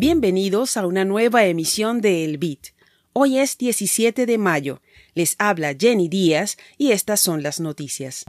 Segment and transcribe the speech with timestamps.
[0.00, 2.68] Bienvenidos a una nueva emisión de El Bit.
[3.12, 4.80] Hoy es 17 de mayo.
[5.14, 8.24] Les habla Jenny Díaz y estas son las noticias.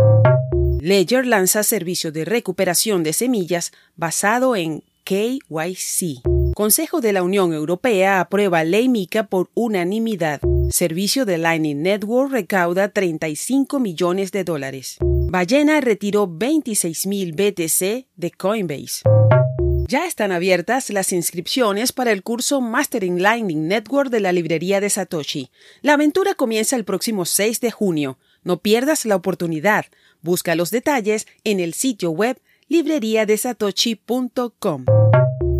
[0.82, 6.22] Ledger lanza servicio de recuperación de semillas basado en KYC.
[6.56, 10.42] Consejo de la Unión Europea aprueba ley MICA por unanimidad.
[10.72, 14.98] Servicio de Lightning Network recauda 35 millones de dólares.
[15.00, 19.04] Ballena retiró 26.000 BTC de Coinbase.
[19.92, 24.90] Ya están abiertas las inscripciones para el curso Mastering Lightning Network de la librería de
[24.90, 25.50] Satoshi.
[25.82, 28.18] La aventura comienza el próximo 6 de junio.
[28.46, 29.88] No pierdas la oportunidad.
[30.22, 34.86] Busca los detalles en el sitio web libreriadesatoshi.com.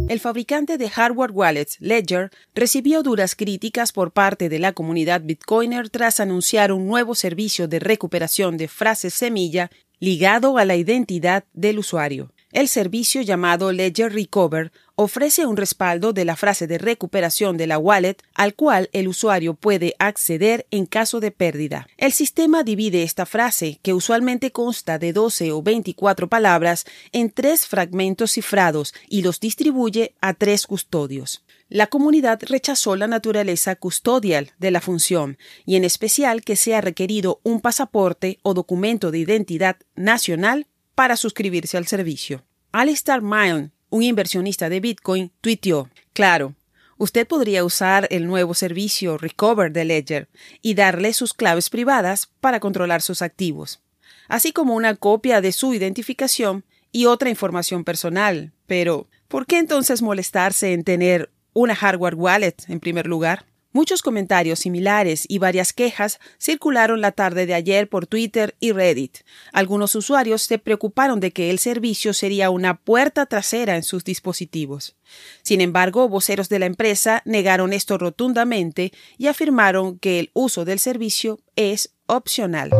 [0.08, 5.90] El fabricante de hardware wallets Ledger recibió duras críticas por parte de la comunidad Bitcoiner
[5.90, 11.80] tras anunciar un nuevo servicio de recuperación de frases semilla ligado a la identidad del
[11.80, 12.32] usuario.
[12.52, 17.78] El servicio llamado Ledger Recover ofrece un respaldo de la frase de recuperación de la
[17.78, 21.88] wallet al cual el usuario puede acceder en caso de pérdida.
[21.98, 27.68] El sistema divide esta frase, que usualmente consta de 12 o 24 palabras, en tres
[27.68, 31.44] fragmentos cifrados y los distribuye a tres custodios.
[31.70, 37.40] La comunidad rechazó la naturaleza custodial de la función y en especial que sea requerido
[37.44, 40.68] un pasaporte o documento de identidad nacional
[41.02, 42.44] para suscribirse al servicio.
[42.72, 46.54] Alistair Milne, un inversionista de Bitcoin, tuiteó, claro,
[47.00, 50.30] usted podría usar el nuevo servicio Recover de Ledger
[50.62, 53.82] y darle sus claves privadas para controlar sus activos,
[54.28, 58.52] así como una copia de su identificación y otra información personal.
[58.68, 63.48] Pero, ¿por qué entonces molestarse en tener una hardware wallet en primer lugar?
[63.74, 69.20] Muchos comentarios similares y varias quejas circularon la tarde de ayer por Twitter y Reddit.
[69.54, 74.98] Algunos usuarios se preocuparon de que el servicio sería una puerta trasera en sus dispositivos.
[75.42, 80.80] Sin embargo, voceros de la empresa negaron esto rotundamente y afirmaron que el uso del
[80.80, 82.72] servicio es opcional.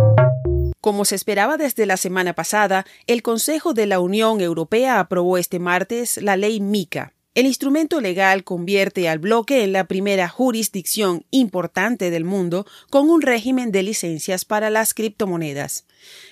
[0.82, 5.60] Como se esperaba desde la semana pasada, el Consejo de la Unión Europea aprobó este
[5.60, 12.10] martes la ley MICA, el instrumento legal convierte al bloque en la primera jurisdicción importante
[12.10, 15.86] del mundo con un régimen de licencias para las criptomonedas.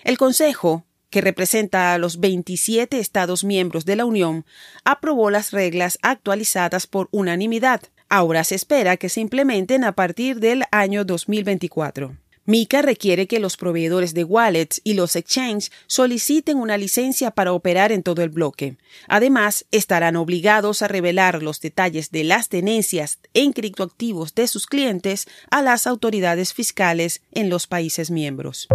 [0.04, 4.46] El Consejo, que representa a los 27 Estados miembros de la Unión,
[4.84, 7.82] aprobó las reglas actualizadas por unanimidad.
[8.10, 12.18] Ahora se espera que se implementen a partir del año 2024.
[12.50, 17.92] MICA requiere que los proveedores de wallets y los exchanges soliciten una licencia para operar
[17.92, 18.76] en todo el bloque.
[19.08, 25.28] Además, estarán obligados a revelar los detalles de las tenencias en criptoactivos de sus clientes
[25.52, 28.68] a las autoridades fiscales en los países miembros.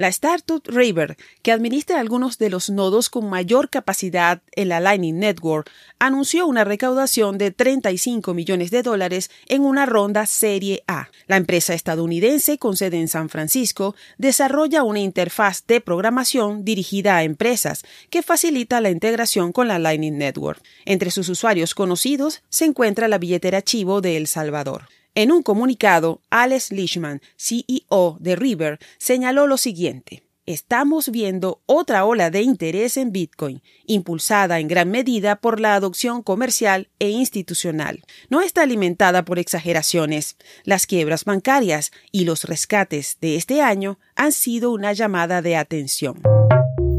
[0.00, 5.18] La startup River, que administra algunos de los nodos con mayor capacidad en la Lightning
[5.18, 11.10] Network, anunció una recaudación de 35 millones de dólares en una ronda Serie A.
[11.26, 17.24] La empresa estadounidense, con sede en San Francisco, desarrolla una interfaz de programación dirigida a
[17.24, 20.62] empresas que facilita la integración con la Lightning Network.
[20.86, 24.84] Entre sus usuarios conocidos se encuentra la billetera Chivo de El Salvador.
[25.14, 30.22] En un comunicado, Alex Leishman, CEO de River, señaló lo siguiente.
[30.46, 36.22] Estamos viendo otra ola de interés en Bitcoin, impulsada en gran medida por la adopción
[36.22, 38.04] comercial e institucional.
[38.30, 40.36] No está alimentada por exageraciones.
[40.64, 46.22] Las quiebras bancarias y los rescates de este año han sido una llamada de atención.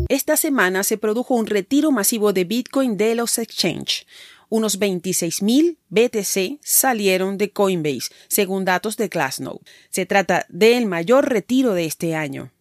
[0.09, 4.05] Esta semana se produjo un retiro masivo de Bitcoin de los exchanges
[4.51, 9.62] unos 26.000 BTC salieron de Coinbase, según datos de Glassnode.
[9.89, 12.51] Se trata del mayor retiro de este año.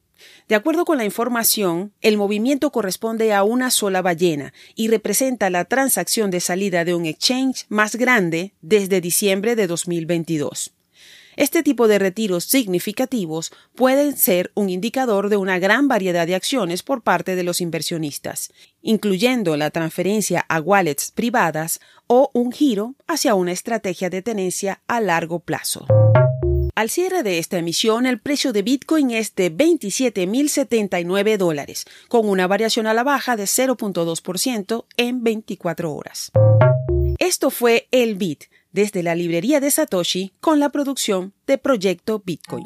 [0.49, 5.65] De acuerdo con la información, el movimiento corresponde a una sola ballena y representa la
[5.65, 10.73] transacción de salida de un exchange más grande desde diciembre de 2022.
[11.37, 16.83] Este tipo de retiros significativos pueden ser un indicador de una gran variedad de acciones
[16.83, 18.53] por parte de los inversionistas,
[18.83, 25.01] incluyendo la transferencia a wallets privadas o un giro hacia una estrategia de tenencia a
[25.01, 25.87] largo plazo.
[26.75, 32.47] Al cierre de esta emisión, el precio de Bitcoin es de 27.079 dólares, con una
[32.47, 36.33] variación a la baja de 0.2% en 24 horas.
[37.19, 42.65] Esto fue el Bit desde la librería de Satoshi con la producción de Proyecto Bitcoin.